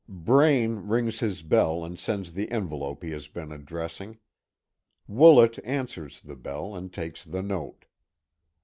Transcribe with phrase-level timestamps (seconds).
[0.09, 4.17] Braine rings his bell and sends the envelope he has been addressing.
[5.07, 7.85] Woolet answers the bell and takes the note.